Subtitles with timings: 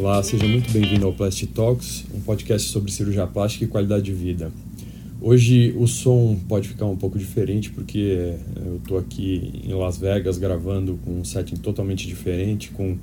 [0.00, 4.14] Olá, seja muito bem-vindo ao Plastic Talks, um podcast sobre cirurgia plástica e qualidade de
[4.14, 4.50] vida.
[5.20, 8.34] Hoje o som pode ficar um pouco diferente porque
[8.64, 12.96] eu estou aqui em Las Vegas gravando com um setting totalmente diferente, com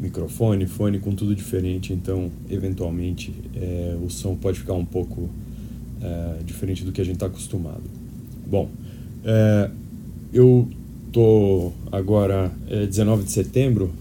[0.00, 5.30] microfone, fone, com tudo diferente, então eventualmente é, o som pode ficar um pouco
[6.02, 7.84] é, diferente do que a gente está acostumado.
[8.44, 8.68] Bom,
[9.24, 9.70] é,
[10.32, 10.68] eu
[11.12, 13.92] tô agora é 19 de setembro,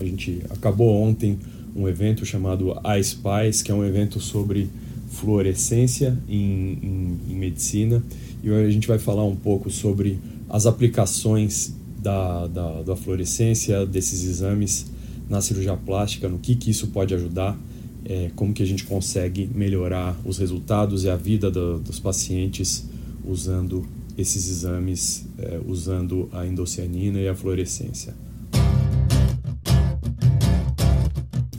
[0.00, 1.36] a gente acabou ontem
[1.78, 4.68] um evento chamado iSpice, que é um evento sobre
[5.10, 8.02] fluorescência em, em, em medicina,
[8.42, 14.24] e a gente vai falar um pouco sobre as aplicações da, da, da fluorescência, desses
[14.24, 14.86] exames
[15.28, 17.58] na cirurgia plástica, no que, que isso pode ajudar,
[18.04, 22.88] é, como que a gente consegue melhorar os resultados e a vida do, dos pacientes
[23.24, 23.86] usando
[24.16, 28.14] esses exames, é, usando a endocianina e a fluorescência.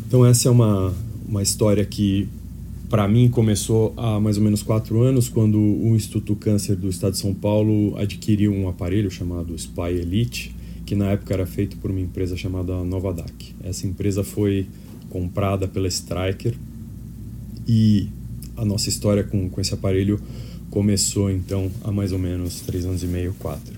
[0.10, 0.92] Então essa é uma,
[1.28, 2.28] uma história que
[2.90, 7.12] para mim começou há mais ou menos quatro anos, quando o Instituto Câncer do Estado
[7.12, 11.92] de São Paulo adquiriu um aparelho chamado Spy Elite, que na época era feito por
[11.92, 13.54] uma empresa chamada Novadac.
[13.64, 14.66] Essa empresa foi
[15.12, 16.56] comprada pela Stryker
[17.68, 18.10] e
[18.58, 20.20] a nossa história com, com esse aparelho
[20.72, 23.78] começou então há mais ou menos três anos e meio, quatro.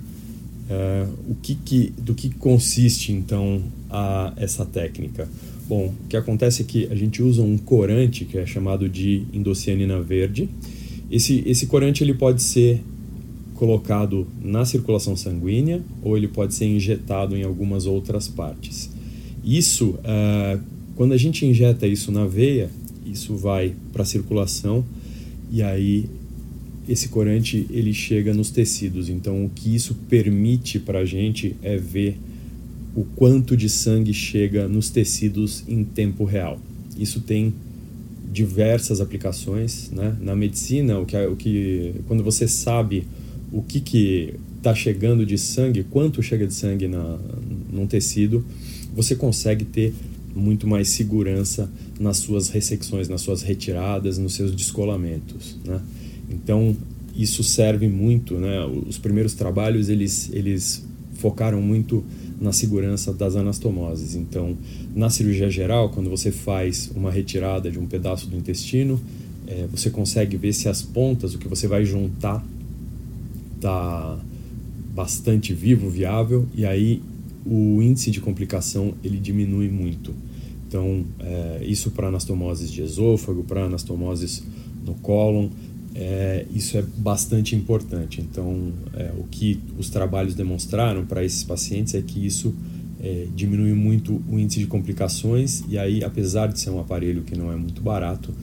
[0.70, 5.28] É, o que, que do que consiste então a essa técnica?
[5.72, 9.24] Bom, o que acontece é que a gente usa um corante que é chamado de
[9.32, 10.50] indocianina verde.
[11.10, 12.82] Esse, esse corante ele pode ser
[13.56, 18.90] colocado na circulação sanguínea ou ele pode ser injetado em algumas outras partes.
[19.46, 20.60] Isso, uh,
[20.98, 22.70] quando a gente injeta isso na veia,
[23.06, 24.84] isso vai para a circulação
[25.50, 26.04] e aí
[26.86, 29.08] esse corante ele chega nos tecidos.
[29.08, 32.18] Então, o que isso permite para a gente é ver
[32.96, 36.60] o quanto de sangue chega nos tecidos em tempo real.
[36.98, 37.54] Isso tem
[38.32, 40.16] diversas aplicações, né?
[40.22, 43.06] Na medicina, o que, o que quando você sabe
[43.52, 47.20] o que que está chegando de sangue, quanto chega de sangue na,
[47.72, 48.46] num tecido,
[48.96, 49.94] você consegue ter
[50.34, 51.70] muito mais segurança
[52.00, 55.82] nas suas ressecções, nas suas retiradas, nos seus descolamentos, né?
[56.30, 56.76] Então
[57.16, 58.66] isso serve muito, né?
[58.88, 60.86] Os primeiros trabalhos eles eles
[61.16, 62.04] focaram muito
[62.42, 64.16] na segurança das anastomoses.
[64.16, 64.58] Então,
[64.96, 69.00] na cirurgia geral, quando você faz uma retirada de um pedaço do intestino,
[69.48, 72.44] é, você consegue ver se as pontas, o que você vai juntar,
[73.56, 74.18] está
[74.96, 77.02] bastante vivo, viável, e aí
[77.46, 80.14] o índice de complicação ele diminui muito.
[80.68, 84.42] Então, é, isso para anastomoses de esôfago, para anastomoses
[84.86, 85.50] no cólon,
[85.96, 88.22] é, isso é bastante importante.
[88.22, 92.54] Então, é, o que os trabalhos demonstraram para esses pacientes é que isso
[93.02, 97.38] é, diminui muito o índice de complicações, e aí, apesar de ser um aparelho que
[97.38, 98.34] não é muito barato,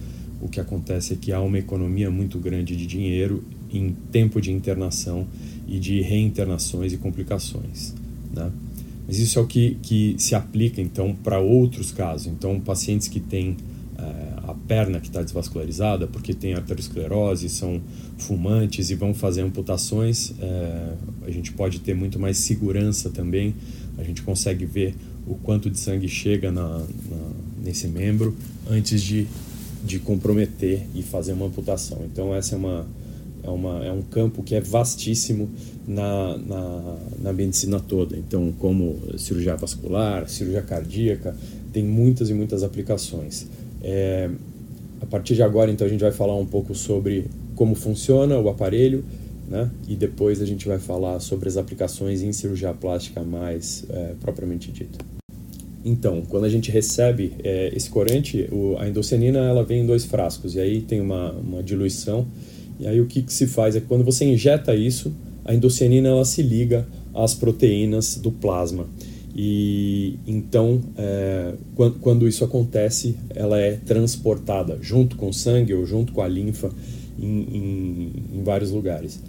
[0.40, 3.42] o que acontece é que há uma economia muito grande de dinheiro
[3.72, 5.26] em tempo de internação
[5.66, 7.94] e de reinternações e complicações.
[8.34, 8.50] Né?
[9.06, 12.26] Mas isso é o que, que se aplica então para outros casos.
[12.26, 13.56] Então, pacientes que têm
[13.98, 17.80] a perna que está desvascularizada porque tem arteriosclerose, são
[18.16, 20.94] fumantes e vão fazer amputações, é,
[21.26, 23.54] a gente pode ter muito mais segurança também.
[23.98, 24.94] A gente consegue ver
[25.26, 27.30] o quanto de sangue chega na, na,
[27.62, 28.34] nesse membro
[28.70, 29.26] antes de,
[29.84, 32.02] de comprometer e fazer uma amputação.
[32.04, 32.86] Então essa é uma
[33.42, 35.48] é, uma, é um campo que é vastíssimo
[35.86, 38.16] na, na, na medicina toda.
[38.16, 41.36] Então, como cirurgia vascular, cirurgia cardíaca,
[41.72, 43.46] tem muitas e muitas aplicações.
[43.82, 44.30] É,
[45.00, 48.48] a partir de agora, então, a gente vai falar um pouco sobre como funciona o
[48.48, 49.04] aparelho,
[49.48, 49.70] né?
[49.88, 54.70] E depois a gente vai falar sobre as aplicações em cirurgia plástica mais é, propriamente
[54.70, 54.98] dita.
[55.84, 60.04] Então, quando a gente recebe é, esse corante, o, a endocianina ela vem em dois
[60.04, 62.26] frascos e aí tem uma, uma diluição.
[62.78, 65.12] E aí o que, que se faz é que quando você injeta isso,
[65.44, 68.86] a endocianina ela se liga às proteínas do plasma.
[69.34, 75.86] E então, é, quando, quando, isso acontece, ela é transportada junto com o sangue ou
[75.86, 76.70] junto com a linfa
[77.18, 79.20] em, em, em vários lugares.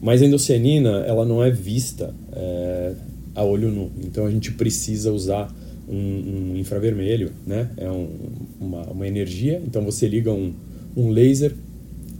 [0.00, 2.94] Mas a endocianina, ela não é vista é,
[3.34, 3.90] a olho nu.
[4.04, 5.52] Então a gente precisa usar
[5.88, 5.94] um,
[6.52, 7.70] um infravermelho, né?
[7.76, 8.08] É um,
[8.60, 9.60] uma, uma energia.
[9.66, 10.52] Então você liga um,
[10.96, 11.54] um laser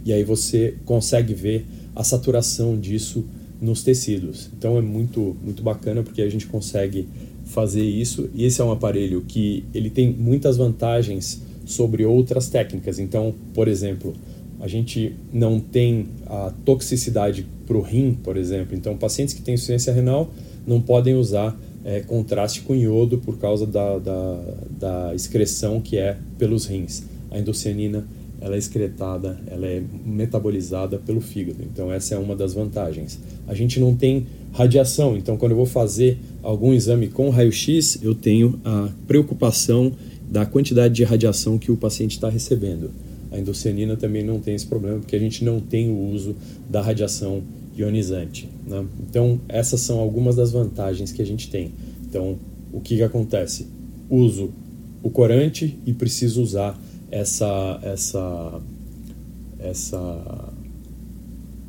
[0.05, 1.65] e aí você consegue ver
[1.95, 3.25] a saturação disso
[3.61, 4.49] nos tecidos.
[4.57, 7.07] Então é muito muito bacana porque a gente consegue
[7.45, 12.99] fazer isso e esse é um aparelho que ele tem muitas vantagens sobre outras técnicas.
[12.99, 14.13] Então, por exemplo,
[14.59, 18.75] a gente não tem a toxicidade para o rim, por exemplo.
[18.75, 20.31] Então, pacientes que têm insuficiência renal
[20.67, 24.41] não podem usar é, contraste com iodo por causa da, da,
[24.79, 27.03] da excreção que é pelos rins.
[27.31, 28.05] A endocianina
[28.41, 31.59] ela é excretada, ela é metabolizada pelo fígado.
[31.63, 33.19] Então essa é uma das vantagens.
[33.47, 38.15] A gente não tem radiação, então quando eu vou fazer algum exame com raio-x, eu
[38.15, 39.91] tenho a preocupação
[40.29, 42.91] da quantidade de radiação que o paciente está recebendo.
[43.31, 46.35] A endocianina também não tem esse problema, porque a gente não tem o uso
[46.69, 47.43] da radiação
[47.77, 48.49] ionizante.
[48.67, 48.85] Né?
[49.07, 51.71] Então, essas são algumas das vantagens que a gente tem.
[52.07, 52.37] Então,
[52.71, 53.67] o que, que acontece?
[54.09, 54.51] Uso
[55.01, 56.79] o corante e preciso usar
[57.11, 58.61] essa, essa,
[59.59, 60.53] essa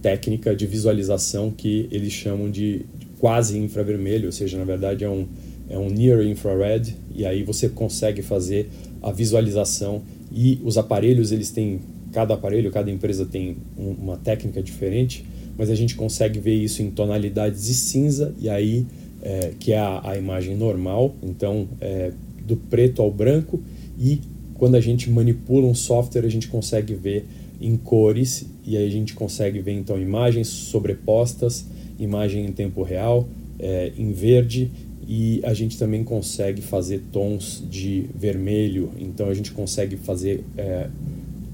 [0.03, 2.87] técnica de visualização que eles chamam de
[3.19, 5.27] quase infravermelho, ou seja, na verdade é um,
[5.69, 8.69] é um near infrared, e aí você consegue fazer
[9.03, 10.03] a visualização
[10.33, 11.81] e os aparelhos, eles têm,
[12.13, 15.25] cada aparelho, cada empresa tem um, uma técnica diferente,
[15.59, 18.87] mas a gente consegue ver isso em tonalidades de cinza, e aí,
[19.23, 22.13] é, que é a, a, imagem normal, então é,
[22.47, 23.63] do preto ao branco,
[23.99, 24.21] e
[24.61, 27.25] quando a gente manipula um software, a gente consegue ver
[27.59, 31.65] em cores, e aí a gente consegue ver então imagens sobrepostas,
[31.99, 33.27] imagem em tempo real,
[33.59, 34.71] é, em verde,
[35.09, 40.91] e a gente também consegue fazer tons de vermelho, então a gente consegue fazer é,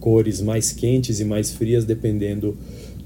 [0.00, 2.56] cores mais quentes e mais frias dependendo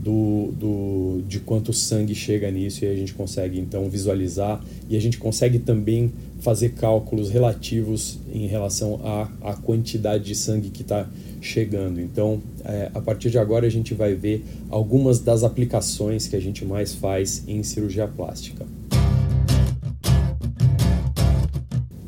[0.02, 5.00] do, do, de quanto sangue chega nisso e a gente consegue então visualizar e a
[5.00, 6.10] gente consegue também
[6.40, 11.06] fazer cálculos relativos em relação à, à quantidade de sangue que está
[11.40, 12.00] chegando.
[12.00, 16.40] Então, é, a partir de agora a gente vai ver algumas das aplicações que a
[16.40, 18.66] gente mais faz em cirurgia plástica.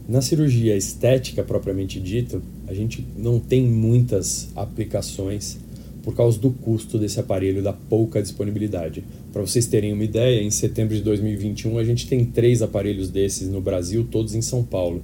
[0.08, 5.58] Na cirurgia estética propriamente dita, a gente não tem muitas aplicações
[6.02, 9.04] por causa do custo desse aparelho, da pouca disponibilidade.
[9.32, 13.48] Para vocês terem uma ideia, em setembro de 2021 a gente tem três aparelhos desses
[13.48, 15.02] no Brasil, todos em São Paulo.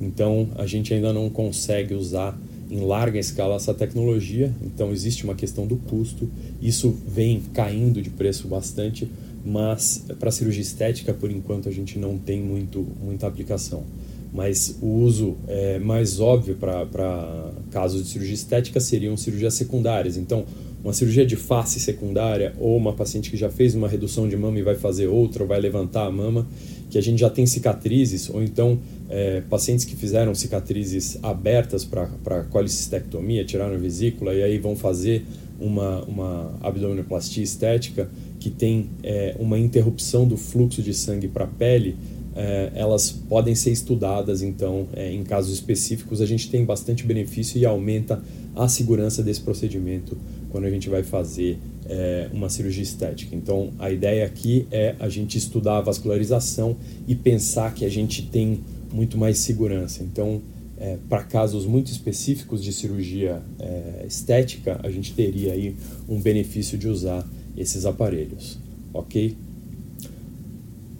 [0.00, 2.38] Então a gente ainda não consegue usar
[2.70, 6.28] em larga escala essa tecnologia, então existe uma questão do custo.
[6.60, 9.08] Isso vem caindo de preço bastante,
[9.44, 13.84] mas para cirurgia estética, por enquanto, a gente não tem muito, muita aplicação
[14.34, 20.16] mas o uso é, mais óbvio para casos de cirurgia estética seriam cirurgias secundárias.
[20.16, 20.44] Então,
[20.82, 24.58] uma cirurgia de face secundária ou uma paciente que já fez uma redução de mama
[24.58, 26.46] e vai fazer outra, ou vai levantar a mama,
[26.90, 28.78] que a gente já tem cicatrizes, ou então
[29.08, 35.24] é, pacientes que fizeram cicatrizes abertas para colicistectomia, tiraram a vesícula e aí vão fazer
[35.60, 38.10] uma, uma abdominoplastia estética
[38.40, 41.96] que tem é, uma interrupção do fluxo de sangue para a pele
[42.34, 47.58] é, elas podem ser estudadas, então, é, em casos específicos, a gente tem bastante benefício
[47.58, 48.22] e aumenta
[48.54, 50.16] a segurança desse procedimento
[50.50, 53.34] quando a gente vai fazer é, uma cirurgia estética.
[53.34, 56.76] Então, a ideia aqui é a gente estudar a vascularização
[57.06, 58.60] e pensar que a gente tem
[58.92, 60.02] muito mais segurança.
[60.02, 60.40] Então,
[60.76, 65.76] é, para casos muito específicos de cirurgia é, estética, a gente teria aí
[66.08, 67.26] um benefício de usar
[67.56, 68.58] esses aparelhos,
[68.92, 69.36] ok?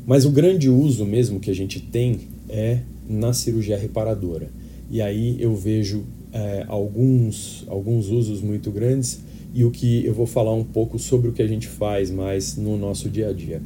[0.06, 4.48] Mas o grande uso mesmo que a gente tem é na cirurgia reparadora.
[4.90, 9.20] E aí eu vejo é, alguns, alguns usos muito grandes
[9.54, 12.56] e o que eu vou falar um pouco sobre o que a gente faz mais
[12.56, 13.62] no nosso dia a dia.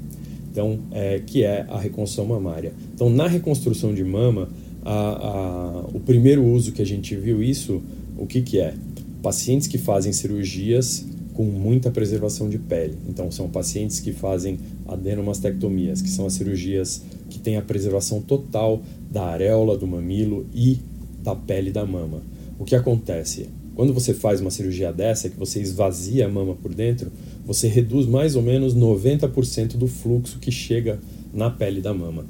[0.50, 2.73] Então, é, que é a reconstrução mamária.
[2.94, 4.49] Então, na reconstrução de mama,
[4.84, 7.82] a, a, o primeiro uso que a gente viu isso,
[8.17, 8.74] o que, que é?
[9.22, 11.06] Pacientes que fazem cirurgias
[11.39, 12.99] com muita preservação de pele.
[13.09, 18.83] Então, são pacientes que fazem adenomastectomias, que são as cirurgias que têm a preservação total
[19.09, 20.81] da areola do mamilo e
[21.23, 22.23] da pele da mama.
[22.59, 23.49] O que acontece?
[23.77, 27.09] Quando você faz uma cirurgia dessa, que você esvazia a mama por dentro,
[27.47, 30.99] você reduz mais ou menos 90% do fluxo que chega
[31.33, 32.27] na pele da mama.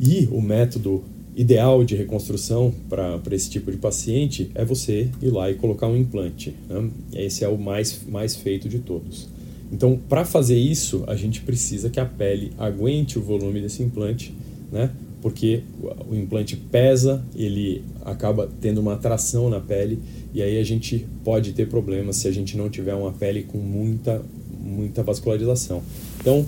[0.00, 1.04] E o método
[1.36, 5.96] ideal de reconstrução para esse tipo de paciente é você ir lá e colocar um
[5.96, 6.54] implante.
[6.66, 6.90] Né?
[7.12, 9.28] Esse é o mais, mais feito de todos.
[9.70, 14.32] Então, para fazer isso, a gente precisa que a pele aguente o volume desse implante,
[14.72, 14.90] né?
[15.20, 15.62] porque
[16.08, 19.98] o implante pesa, ele acaba tendo uma atração na pele
[20.32, 23.58] e aí a gente pode ter problemas se a gente não tiver uma pele com
[23.58, 24.22] muita,
[24.58, 25.82] muita vascularização.
[26.20, 26.46] Então,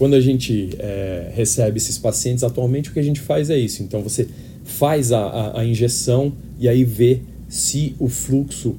[0.00, 3.82] quando a gente é, recebe esses pacientes, atualmente o que a gente faz é isso.
[3.82, 4.26] Então você
[4.64, 8.76] faz a, a, a injeção e aí vê se o fluxo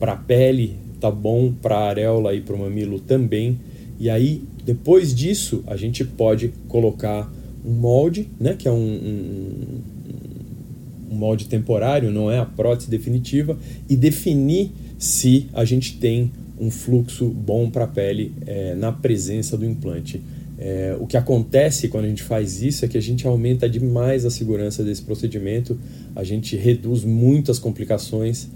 [0.00, 3.56] para a pele tá bom, para a areola e para o mamilo também.
[4.00, 7.32] E aí, depois disso, a gente pode colocar
[7.64, 9.80] um molde, né, que é um, um,
[11.12, 13.56] um molde temporário, não é a prótese definitiva,
[13.88, 19.56] e definir se a gente tem um fluxo bom para a pele é, na presença
[19.56, 20.20] do implante.
[20.56, 24.24] É, o que acontece quando a gente faz isso é que a gente aumenta demais
[24.24, 25.78] a segurança desse procedimento,
[26.14, 28.48] a gente reduz muitas complicações,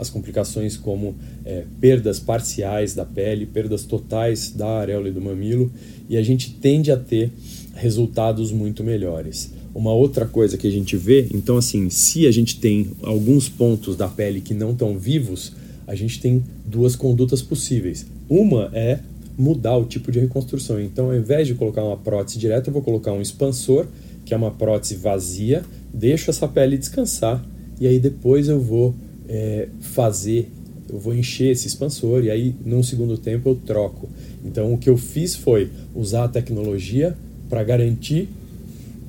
[0.00, 5.70] as complicações como é, perdas parciais da pele, perdas totais da areola e do mamilo,
[6.08, 7.30] e a gente tende a ter
[7.74, 9.52] resultados muito melhores.
[9.72, 13.96] Uma outra coisa que a gente vê, então assim, se a gente tem alguns pontos
[13.96, 15.52] da pele que não estão vivos,
[15.86, 18.06] a gente tem duas condutas possíveis.
[18.28, 18.98] Uma é
[19.38, 20.80] mudar o tipo de reconstrução.
[20.80, 23.86] Então, ao invés de colocar uma prótese direta, eu vou colocar um expansor,
[24.24, 27.44] que é uma prótese vazia, deixo essa pele descansar
[27.80, 28.94] e aí depois eu vou
[29.26, 30.50] é, fazer,
[30.88, 34.08] eu vou encher esse expansor e aí num segundo tempo eu troco.
[34.44, 37.16] Então, o que eu fiz foi usar a tecnologia
[37.48, 38.28] para garantir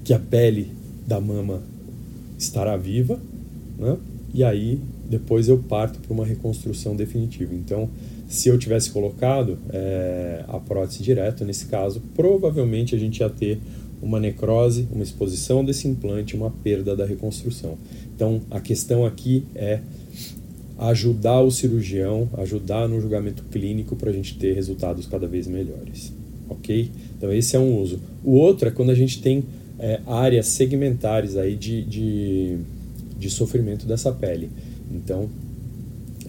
[0.05, 0.71] que a pele
[1.05, 1.61] da mama
[2.39, 3.19] estará viva,
[3.77, 3.97] né?
[4.33, 7.53] e aí depois eu parto para uma reconstrução definitiva.
[7.53, 7.89] Então,
[8.31, 13.59] se eu tivesse colocado é, a prótese direto, nesse caso, provavelmente a gente ia ter
[14.01, 17.77] uma necrose, uma exposição desse implante, uma perda da reconstrução.
[18.15, 19.81] Então, a questão aqui é
[20.79, 26.13] ajudar o cirurgião, ajudar no julgamento clínico para a gente ter resultados cada vez melhores.
[26.49, 26.89] Ok?
[27.17, 27.99] Então, esse é um uso.
[28.23, 29.43] O outro é quando a gente tem
[29.77, 32.57] é, áreas segmentares aí de, de,
[33.19, 34.49] de, sofrimento dessa pele.
[34.89, 35.29] Então,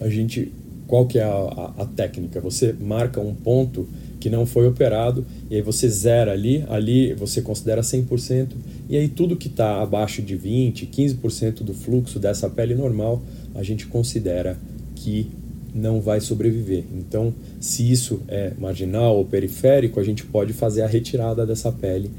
[0.01, 0.51] a gente,
[0.87, 2.39] qual que é a, a, a, técnica?
[2.41, 3.87] Você marca um ponto
[4.19, 8.49] que não foi operado e aí você zera ali, ali você considera 100%
[8.89, 13.21] e aí tudo que está abaixo de 20, 15% do fluxo dessa pele normal,
[13.55, 14.57] a gente considera
[14.95, 15.29] que
[15.73, 16.83] não vai sobreviver.
[16.93, 22.11] Então, se isso é marginal ou periférico, a gente pode fazer a retirada dessa pele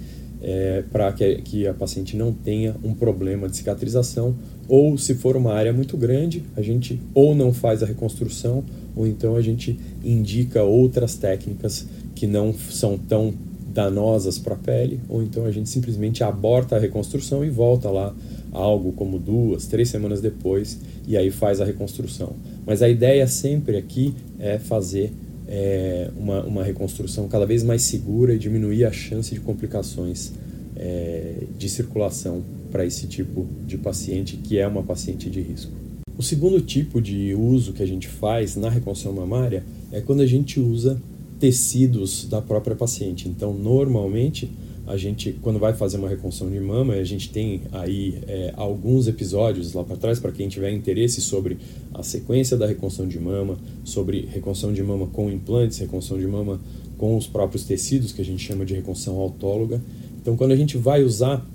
[0.42, 4.35] é, para que, que, a paciente não tenha um problema de cicatrização,
[4.68, 8.64] ou se for uma área muito grande, a gente ou não faz a reconstrução,
[8.97, 13.35] ou então a gente indica outras técnicas que não são tão
[13.73, 18.14] danosas para a pele, ou então a gente simplesmente aborta a reconstrução e volta lá
[18.52, 20.78] algo como duas, três semanas depois
[21.09, 22.35] e aí faz a reconstrução.
[22.64, 25.12] Mas a ideia sempre aqui é fazer
[25.49, 30.33] é, uma, uma reconstrução cada vez mais segura e diminuir a chance de complicações
[30.76, 32.42] é, de circulação
[32.75, 35.71] para esse tipo de paciente que é uma paciente de risco.
[36.19, 39.62] O segundo tipo de uso que a gente faz na reconstrução mamária
[39.93, 41.00] é quando a gente usa
[41.38, 43.28] tecidos da própria paciente.
[43.28, 44.50] Então, normalmente,
[44.88, 49.07] a gente, quando vai fazer uma reconstrução de mama, a gente tem aí é, alguns
[49.07, 51.59] episódios lá para trás, para quem tiver interesse sobre
[51.95, 56.61] a sequência da reconstrução de mama, sobre reconstrução de mama com implantes, reconstrução de mama
[56.99, 59.81] com os próprios tecidos, que a gente chama de reconstrução autóloga.
[60.21, 61.47] Então, quando a gente vai usar,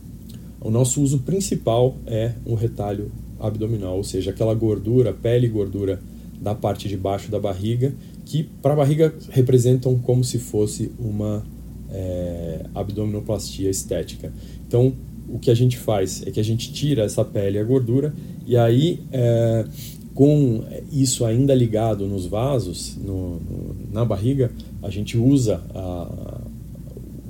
[0.61, 6.01] o nosso uso principal é um retalho abdominal, ou seja, aquela gordura, pele e gordura
[6.41, 7.93] da parte de baixo da barriga,
[8.25, 11.43] que para a barriga representam como se fosse uma
[11.91, 14.31] é, abdominoplastia estética.
[14.67, 14.93] Então,
[15.27, 18.13] o que a gente faz é que a gente tira essa pele e a gordura,
[18.45, 19.65] e aí, é,
[20.13, 24.51] com isso ainda ligado nos vasos, no, no, na barriga,
[24.81, 26.41] a gente usa a,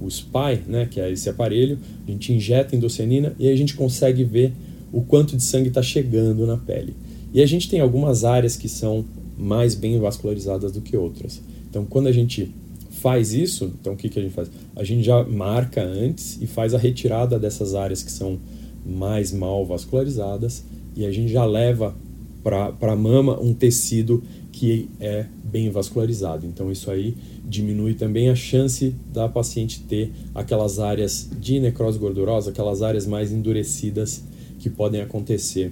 [0.01, 1.77] o SPY, né, que é esse aparelho,
[2.07, 4.53] a gente injeta endocianina e a gente consegue ver
[4.91, 6.93] o quanto de sangue está chegando na pele.
[7.33, 9.05] E a gente tem algumas áreas que são
[9.37, 11.41] mais bem vascularizadas do que outras.
[11.69, 12.51] Então, quando a gente
[12.89, 14.49] faz isso, então o que, que a gente faz?
[14.75, 18.39] A gente já marca antes e faz a retirada dessas áreas que são
[18.85, 20.63] mais mal vascularizadas
[20.95, 21.95] e a gente já leva
[22.43, 24.23] para a mama um tecido
[24.59, 26.45] que é bem vascularizado.
[26.45, 32.49] Então isso aí diminui também a chance da paciente ter aquelas áreas de necrose gordurosa,
[32.49, 34.21] aquelas áreas mais endurecidas
[34.59, 35.71] que podem acontecer.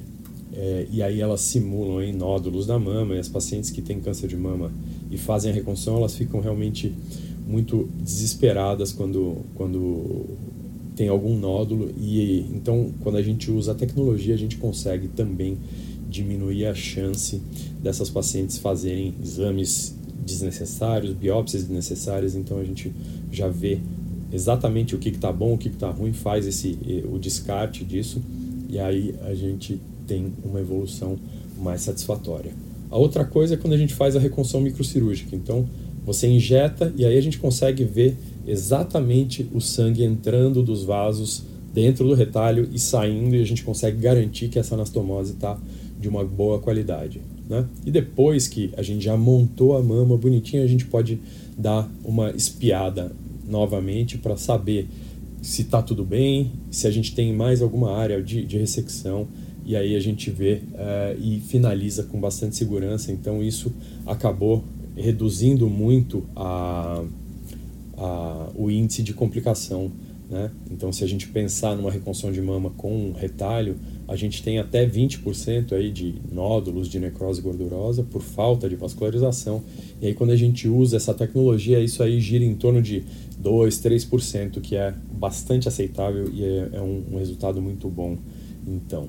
[0.54, 4.30] É, e aí elas simulam em nódulos da mama e as pacientes que têm câncer
[4.30, 4.72] de mama
[5.12, 6.94] e fazem a reconstrução, elas ficam realmente
[7.46, 10.28] muito desesperadas quando, quando
[10.96, 15.58] tem algum nódulo e então quando a gente usa a tecnologia a gente consegue também
[16.10, 17.42] diminuir a chance
[17.82, 19.96] dessas pacientes fazerem exames
[20.26, 22.92] desnecessários, biópsias desnecessárias, então a gente
[23.32, 23.80] já vê
[24.32, 26.78] exatamente o que está bom, o que está ruim, faz esse
[27.10, 28.22] o descarte disso
[28.70, 31.18] e aí a gente tem uma evolução
[31.58, 32.52] mais satisfatória.
[32.90, 35.36] A outra coisa é quando a gente faz a reconstrução microcirúrgica.
[35.36, 35.68] Então,
[36.06, 42.08] você injeta e aí a gente consegue ver exatamente o sangue entrando dos vasos dentro
[42.08, 45.60] do retalho e saindo e a gente consegue garantir que essa anastomose está
[46.00, 47.22] de uma boa qualidade.
[47.50, 47.66] Né?
[47.86, 51.20] E depois que a gente já montou a mama bonitinha, a gente pode
[51.58, 53.12] dar uma espiada
[53.48, 54.88] novamente para saber
[55.42, 59.28] se está tudo bem, se a gente tem mais alguma área de, de ressecção
[59.66, 63.12] e aí a gente vê uh, e finaliza com bastante segurança.
[63.12, 63.72] Então isso
[64.06, 64.64] acabou
[64.96, 67.04] reduzindo muito a,
[67.98, 69.92] a, o índice de complicação.
[70.30, 70.52] Né?
[70.70, 74.60] Então, se a gente pensar numa reconstrução de mama com um retalho, a gente tem
[74.60, 79.64] até 20% aí de nódulos de necrose gordurosa por falta de vascularização.
[80.02, 83.04] E aí, quando a gente usa essa tecnologia, isso aí gira em torno de
[83.38, 88.18] 2, 3%, que é bastante aceitável e é, é um, um, resultado muito bom.
[88.68, 89.08] Então,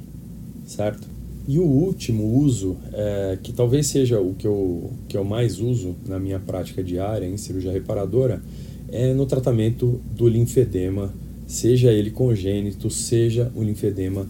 [0.66, 1.08] certo?
[1.48, 5.96] E o último uso, é, que talvez seja o que eu, que eu mais uso
[6.06, 8.42] na minha prática diária em cirurgia reparadora,
[8.90, 11.12] é no tratamento do linfedema,
[11.47, 14.26] seja ele congênito, seja o linfedema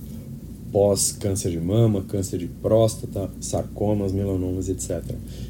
[0.73, 5.03] pós câncer de mama, câncer de próstata, sarcomas, melanomas, etc.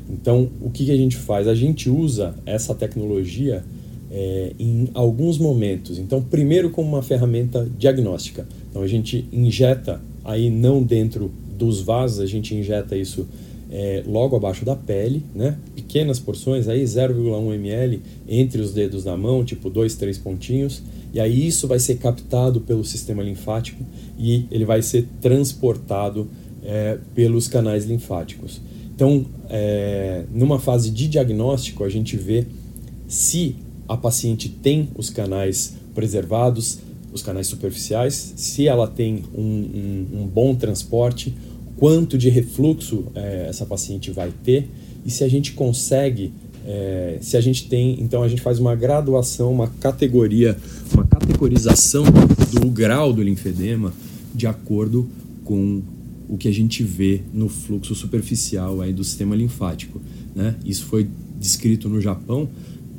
[0.09, 1.49] Então, o que, que a gente faz?
[1.49, 3.65] A gente usa essa tecnologia
[4.11, 5.99] é, em alguns momentos.
[5.99, 8.47] Então, primeiro como uma ferramenta diagnóstica.
[8.71, 13.27] Então, a gente injeta aí não dentro dos vasos, a gente injeta isso
[13.71, 15.59] é, logo abaixo da pele, né?
[15.75, 20.83] pequenas porções, aí 0,1 ml entre os dedos da mão, tipo dois, três pontinhos,
[21.13, 23.85] e aí isso vai ser captado pelo sistema linfático
[24.19, 26.29] e ele vai ser transportado
[26.63, 28.61] é, pelos canais linfáticos.
[28.95, 32.47] Então, é, numa fase de diagnóstico, a gente vê
[33.07, 33.57] se
[33.89, 36.81] a paciente tem os canais preservados,
[37.13, 41.35] os canais superficiais, se ela tem um, um, um bom transporte,
[41.79, 44.69] quanto de refluxo é, essa paciente vai ter
[45.07, 46.33] e se a gente consegue,
[46.67, 50.57] é, se a gente tem, então a gente faz uma graduação, uma categoria,
[50.93, 52.05] uma categorização
[52.53, 53.93] do grau do linfedema
[54.35, 55.09] de acordo
[55.45, 55.81] com
[56.29, 60.01] o que a gente vê no fluxo superficial aí do sistema linfático.
[60.35, 60.55] Né?
[60.65, 61.09] Isso foi
[61.39, 62.49] descrito no Japão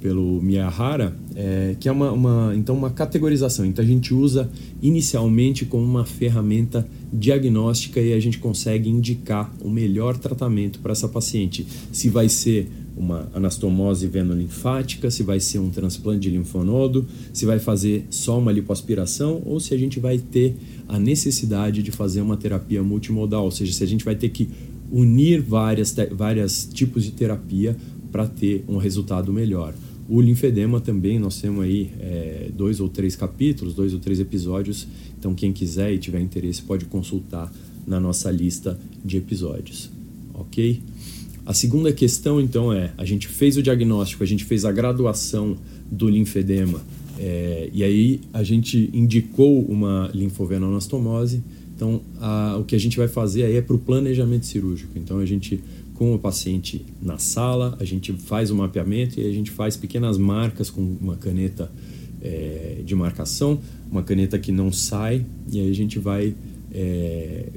[0.01, 3.65] pelo Miyahara, é, que é uma, uma, então uma categorização.
[3.65, 4.50] Então a gente usa
[4.82, 11.08] inicialmente como uma ferramenta diagnóstica e a gente consegue indicar o melhor tratamento para essa
[11.08, 11.65] paciente.
[11.91, 17.58] Se vai ser uma anastomose venolinfática, se vai ser um transplante de linfonodo, se vai
[17.58, 20.56] fazer só uma lipoaspiração ou se a gente vai ter
[20.88, 24.50] a necessidade de fazer uma terapia multimodal, ou seja, se a gente vai ter que
[24.91, 27.78] unir várias, várias tipos de terapia
[28.12, 29.74] para ter um resultado melhor.
[30.10, 34.88] O linfedema também, nós temos aí é, dois ou três capítulos, dois ou três episódios.
[35.19, 37.54] Então, quem quiser e tiver interesse pode consultar
[37.86, 39.91] na nossa lista de episódios.
[40.34, 40.82] Ok?
[41.45, 45.56] A segunda questão, então, é: a gente fez o diagnóstico, a gente fez a graduação
[45.91, 46.82] do linfedema,
[47.19, 51.43] é, e aí a gente indicou uma linfovenonastomose.
[51.76, 54.91] Então, a, o que a gente vai fazer aí é para o planejamento cirúrgico.
[54.98, 55.62] Então, a gente
[56.00, 60.18] com o paciente na sala, a gente faz o mapeamento e a gente faz pequenas
[60.18, 61.70] marcas com uma caneta
[62.22, 63.60] é, de marcação,
[63.92, 66.34] uma caneta que não sai, e aí a gente vai,
[66.72, 67.50] é,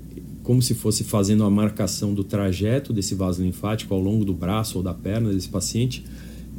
[0.43, 4.77] como se fosse fazendo a marcação do trajeto desse vaso linfático ao longo do braço
[4.79, 6.05] ou da perna desse paciente.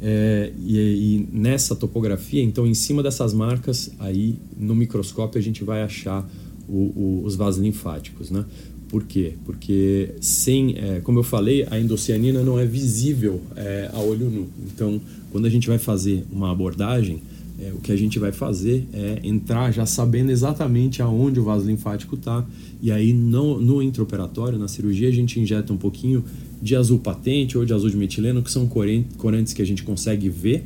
[0.00, 5.62] É, e, e, nessa topografia, então, em cima dessas marcas, aí no microscópio a gente
[5.62, 6.26] vai achar
[6.66, 8.46] o, o, os vasos linfáticos, né?
[8.88, 9.34] Por quê?
[9.44, 14.48] Porque sem, é, como eu falei, a endocianina não é visível é, a olho nu.
[14.66, 17.22] Então, quando a gente vai fazer uma abordagem,
[17.60, 21.66] é, o que a gente vai fazer é entrar já sabendo exatamente aonde o vaso
[21.66, 22.44] linfático está.
[22.82, 26.24] E aí, no, no intraoperatório, na cirurgia, a gente injeta um pouquinho
[26.60, 30.28] de azul patente ou de azul de metileno, que são corantes que a gente consegue
[30.28, 30.64] ver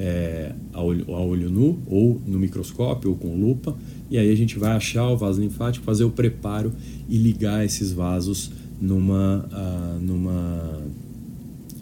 [0.00, 3.76] é, a, olho, a olho nu, ou no microscópio, ou com lupa.
[4.10, 6.72] E aí a gente vai achar o vaso linfático, fazer o preparo
[7.06, 10.82] e ligar esses vasos numa, uh, numa,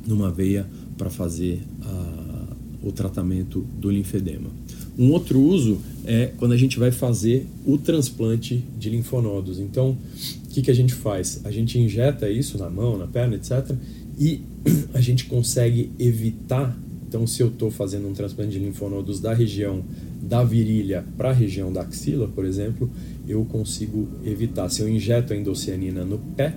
[0.04, 4.50] numa veia para fazer uh, o tratamento do linfedema.
[4.98, 9.60] Um outro uso é quando a gente vai fazer o transplante de linfonodos.
[9.60, 9.96] Então,
[10.44, 11.40] o que, que a gente faz?
[11.44, 13.76] A gente injeta isso na mão, na perna, etc.
[14.18, 14.40] E
[14.92, 16.76] a gente consegue evitar.
[17.08, 19.82] Então, se eu estou fazendo um transplante de linfonodos da região
[20.20, 22.90] da virilha para a região da axila, por exemplo,
[23.26, 24.68] eu consigo evitar.
[24.68, 26.54] Se eu injeto a endocianina no pé,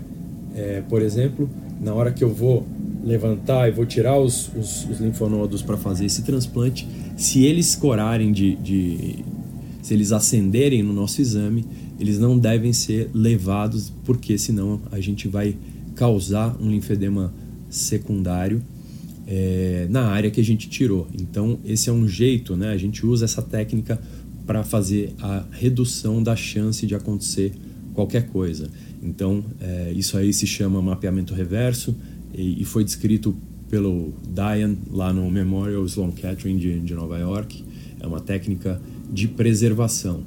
[0.53, 2.67] é, por exemplo, na hora que eu vou
[3.01, 6.85] levantar e vou tirar os, os, os linfonodos para fazer esse transplante,
[7.15, 9.23] se eles corarem de, de,
[9.81, 11.65] se eles acenderem no nosso exame,
[11.97, 15.55] eles não devem ser levados, porque senão a gente vai
[15.95, 17.33] causar um linfedema
[17.69, 18.61] secundário
[19.27, 21.07] é, na área que a gente tirou.
[21.13, 22.69] Então, esse é um jeito, né?
[22.69, 23.99] A gente usa essa técnica
[24.45, 27.53] para fazer a redução da chance de acontecer
[27.93, 28.69] qualquer coisa.
[29.01, 31.95] Então, é, isso aí se chama mapeamento reverso
[32.33, 33.35] e, e, foi descrito
[33.69, 37.63] pelo Diane lá no Memorial Sloan Kettering de, de Nova York.
[37.99, 38.81] É uma técnica
[39.11, 40.23] de preservação.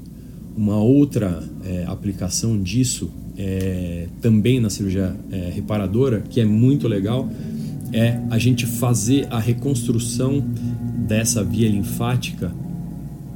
[0.56, 7.28] Uma outra é, aplicação disso é, também na cirurgia é, reparadora, que é muito legal,
[7.94, 10.44] é a gente fazer a reconstrução
[11.06, 12.52] dessa via linfática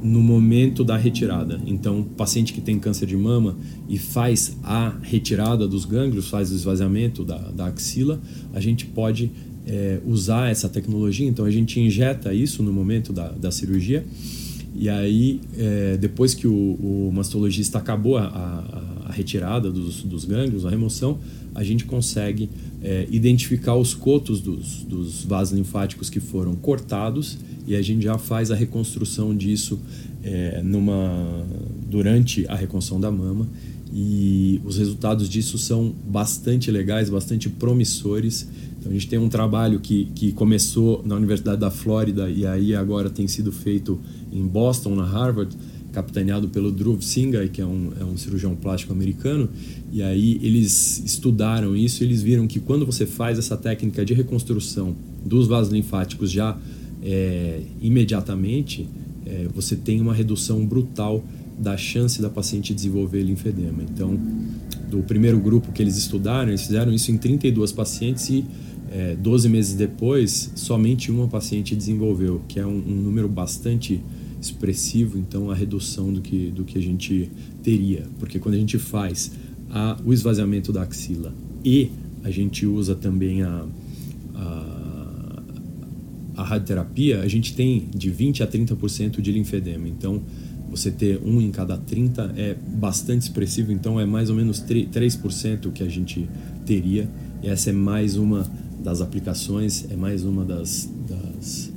[0.03, 1.61] no momento da retirada.
[1.65, 3.55] Então, paciente que tem câncer de mama
[3.87, 8.19] e faz a retirada dos gânglios, faz o esvaziamento da, da axila,
[8.53, 9.31] a gente pode
[9.65, 11.27] é, usar essa tecnologia.
[11.27, 14.05] Então, a gente injeta isso no momento da, da cirurgia
[14.75, 20.25] e aí, é, depois que o, o, mastologista acabou a, a, a retirada dos, dos,
[20.25, 21.19] gânglios, a remoção,
[21.55, 22.49] a gente consegue
[22.81, 27.37] é, identificar os cotos dos, dos vasos linfáticos que foram cortados
[27.67, 29.79] e a gente já faz a reconstrução disso
[30.23, 31.45] é, numa,
[31.89, 33.47] durante a reconstrução da mama
[33.91, 38.47] e os resultados disso são bastante legais, bastante promissores.
[38.79, 42.75] Então a gente tem um trabalho que, que começou na Universidade da Flórida e aí
[42.75, 43.99] agora tem sido feito
[44.31, 45.55] em Boston, na Harvard,
[45.91, 49.49] capitaneado pelo Dhruv Singhai, que é um, é um cirurgião plástico americano.
[49.91, 54.13] E aí eles estudaram isso e eles viram que quando você faz essa técnica de
[54.13, 56.57] reconstrução dos vasos linfáticos já
[57.01, 58.87] é, imediatamente,
[59.25, 61.23] é, você tem uma redução brutal
[61.57, 63.83] da chance da paciente desenvolver linfedema.
[63.83, 64.17] Então,
[64.89, 68.45] do primeiro grupo que eles estudaram, eles fizeram isso em 32 pacientes e
[68.91, 74.01] é, 12 meses depois, somente uma paciente desenvolveu, que é um, um número bastante
[74.41, 77.29] expressivo, então, a redução do que, do que a gente
[77.63, 78.05] teria.
[78.19, 79.31] Porque quando a gente faz
[79.69, 81.91] a, o esvaziamento da axila e
[82.23, 83.65] a gente usa também a,
[84.35, 85.43] a,
[86.37, 89.87] a radioterapia, a gente tem de 20 a 30% de linfedema.
[89.87, 90.21] Então,
[90.69, 95.71] você ter um em cada 30 é bastante expressivo, então é mais ou menos 3%
[95.71, 96.29] que a gente
[96.65, 97.09] teria.
[97.41, 98.45] E essa é mais uma
[98.83, 101.71] das aplicações, é mais uma das, das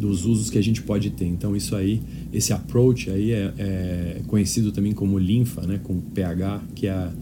[0.00, 1.26] dos usos que a gente pode ter.
[1.26, 2.00] Então isso aí,
[2.32, 7.12] esse approach aí é, é conhecido também como linfa, né, com pH, que é a,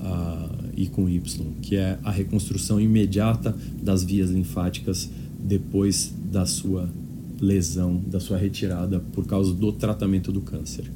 [0.00, 6.90] a, e com Y, que é a reconstrução imediata das vias linfáticas depois da sua
[7.40, 10.90] lesão, da sua retirada por causa do tratamento do câncer.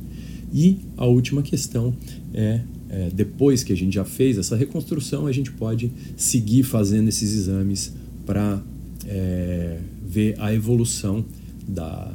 [0.53, 1.94] E a última questão
[2.33, 7.09] é, é, depois que a gente já fez essa reconstrução, a gente pode seguir fazendo
[7.09, 7.92] esses exames
[8.24, 8.62] para
[9.07, 11.25] é, ver a evolução
[11.68, 12.11] da,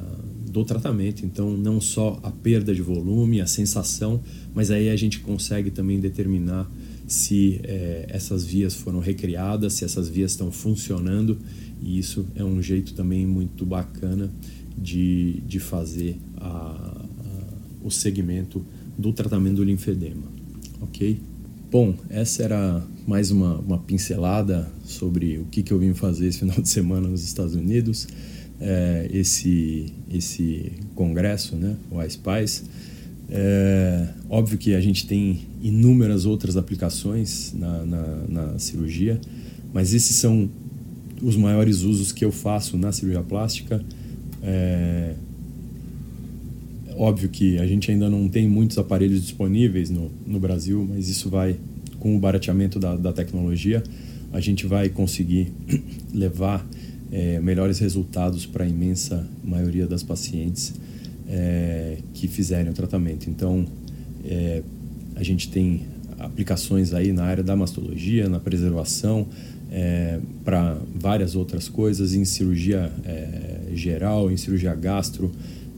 [0.49, 1.25] do tratamento.
[1.25, 4.21] Então, não só a perda de volume, a sensação,
[4.53, 6.69] mas aí a gente consegue também determinar
[7.08, 11.38] se é, essas vias foram recriadas, se essas vias estão funcionando
[11.82, 14.32] e isso é um jeito também muito bacana
[14.77, 17.06] de, de fazer a, a,
[17.84, 18.65] o segmento
[18.97, 20.23] do tratamento do linfedema,
[20.82, 21.19] ok?
[21.73, 26.38] Bom, essa era mais uma, uma pincelada sobre o que, que eu vim fazer esse
[26.45, 28.07] final de semana nos Estados Unidos,
[28.62, 32.65] é, esse, esse congresso, né, o iSpice.
[33.27, 39.19] É, óbvio que a gente tem inúmeras outras aplicações na, na, na cirurgia,
[39.73, 40.47] mas esses são
[41.23, 43.83] os maiores usos que eu faço na cirurgia plástica.
[44.43, 45.15] É...
[46.95, 51.29] Óbvio que a gente ainda não tem muitos aparelhos disponíveis no, no Brasil, mas isso
[51.29, 51.56] vai,
[51.99, 53.84] com o barateamento da, da tecnologia,
[54.32, 55.51] a gente vai conseguir
[56.13, 56.65] levar
[57.12, 60.73] é, melhores resultados para a imensa maioria das pacientes
[61.29, 63.29] é, que fizerem o tratamento.
[63.29, 63.65] Então,
[64.25, 64.63] é,
[65.15, 65.82] a gente tem
[66.19, 69.27] aplicações aí na área da mastologia, na preservação,
[70.45, 72.93] para várias outras coisas, em cirurgia
[73.73, 75.32] geral, em cirurgia gastro,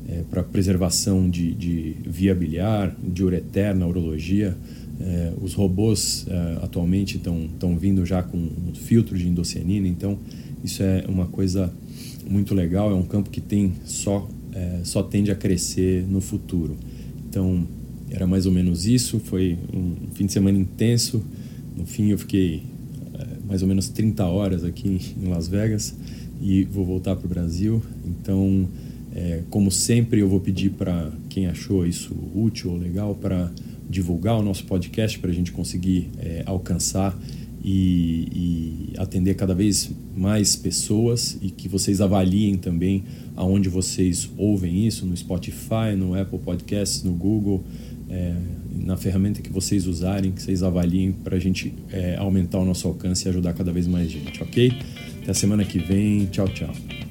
[0.08, 4.56] é, para preservação de, de via biliar, de ureter na urologia.
[5.00, 10.18] É, os robôs é, atualmente estão vindo já com um filtro de endocianina, então
[10.64, 11.72] isso é uma coisa
[12.28, 16.78] muito legal, é um campo que tem só, é, só tende a crescer no futuro.
[17.28, 17.68] Então,
[18.10, 21.22] era mais ou menos isso, foi um fim de semana intenso,
[21.78, 22.64] no fim eu fiquei
[23.48, 25.96] mais ou menos 30 horas aqui em Las Vegas
[26.42, 27.82] e vou voltar para o Brasil.
[28.06, 28.68] Então,
[29.16, 33.50] é, como sempre, eu vou pedir para quem achou isso útil ou legal para
[33.90, 37.18] divulgar o nosso podcast para a gente conseguir é, alcançar
[37.64, 38.28] e,
[38.94, 45.06] e, atender cada vez mais pessoas e que vocês avaliem também aonde vocês ouvem isso
[45.06, 47.64] no Spotify, no Apple Podcasts, no Google
[48.10, 48.36] é,
[48.72, 52.88] na ferramenta que vocês usarem, que vocês avaliem para a gente é, aumentar o nosso
[52.88, 54.72] alcance e ajudar cada vez mais gente, ok?
[55.22, 56.26] Até a semana que vem.
[56.28, 57.05] Tchau, tchau.